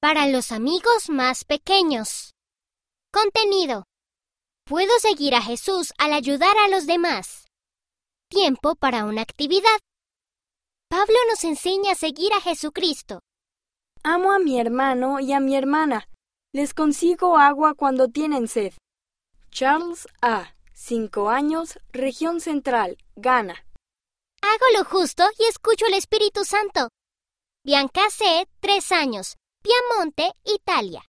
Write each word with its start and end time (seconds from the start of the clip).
Para 0.00 0.28
los 0.28 0.52
amigos 0.52 1.08
más 1.08 1.44
pequeños. 1.44 2.32
Contenido. 3.12 3.82
Puedo 4.64 4.96
seguir 5.00 5.34
a 5.34 5.42
Jesús 5.42 5.92
al 5.98 6.12
ayudar 6.12 6.56
a 6.56 6.68
los 6.68 6.86
demás. 6.86 7.46
Tiempo 8.30 8.76
para 8.76 9.06
una 9.06 9.22
actividad. 9.22 9.80
Pablo 10.88 11.16
nos 11.28 11.42
enseña 11.42 11.92
a 11.92 11.94
seguir 11.96 12.32
a 12.32 12.40
Jesucristo. 12.40 13.18
Amo 14.04 14.30
a 14.30 14.38
mi 14.38 14.60
hermano 14.60 15.18
y 15.18 15.32
a 15.32 15.40
mi 15.40 15.56
hermana. 15.56 16.08
Les 16.52 16.74
consigo 16.74 17.36
agua 17.36 17.74
cuando 17.74 18.06
tienen 18.06 18.46
sed. 18.46 18.74
Charles 19.50 20.06
A. 20.22 20.54
5 20.74 21.28
años, 21.28 21.80
región 21.90 22.40
central, 22.40 22.98
Ghana. 23.16 23.66
Hago 24.42 24.78
lo 24.78 24.84
justo 24.84 25.24
y 25.40 25.46
escucho 25.46 25.86
el 25.86 25.94
Espíritu 25.94 26.44
Santo. 26.44 26.88
Bianca 27.64 28.08
C. 28.10 28.46
3 28.60 28.92
años, 28.92 29.36
Piamonte, 29.68 30.32
Italia. 30.44 31.02